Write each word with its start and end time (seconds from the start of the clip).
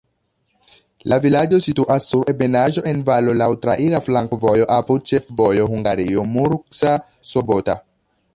La 1.11 1.17
vilaĝo 1.25 1.59
situas 1.65 2.07
sur 2.13 2.31
ebenaĵo 2.33 2.83
en 2.93 3.03
valo, 3.09 3.35
laŭ 3.43 3.49
traira 3.67 4.01
flankovojo 4.09 4.67
apud 4.79 5.07
ĉefvojo 5.13 5.69
Hungario-Murska 5.75 6.99
Sobota. 7.35 7.79